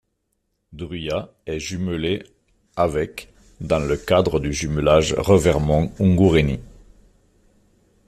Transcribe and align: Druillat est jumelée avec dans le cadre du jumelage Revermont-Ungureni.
Druillat 0.73 1.31
est 1.45 1.59
jumelée 1.59 2.23
avec 2.75 3.31
dans 3.59 3.77
le 3.77 3.95
cadre 3.95 4.39
du 4.39 4.51
jumelage 4.51 5.13
Revermont-Ungureni. 5.15 6.59